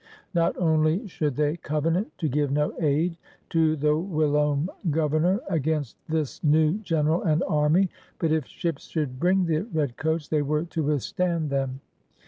[0.33, 3.17] Not only should they covenant to give no aid
[3.51, 9.19] to the whilom Gover nor against this new general and army, but if ships should
[9.19, 11.81] bring the Red Coats they were to withstand them.